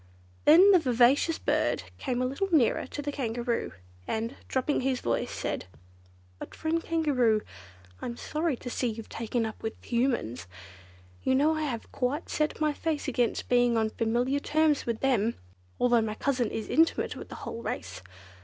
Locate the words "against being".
13.07-13.77